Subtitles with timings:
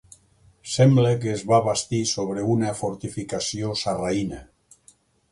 [0.75, 4.41] Sembla que es va bastir sobre una fortificació sarraïna.